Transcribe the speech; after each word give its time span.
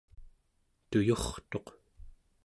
tuyurtuq 0.89 1.67